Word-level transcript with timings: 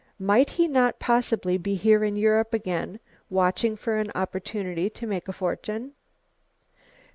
"Might 0.17 0.49
he 0.57 0.67
not 0.67 0.97
possibly 0.97 1.59
be 1.59 1.75
here 1.75 2.03
in 2.03 2.15
Europe 2.15 2.55
again, 2.55 2.99
watching 3.29 3.75
for 3.75 3.97
an 3.99 4.11
opportunity 4.15 4.89
to 4.89 5.05
make 5.05 5.27
a 5.27 5.31
fortune?" 5.31 5.91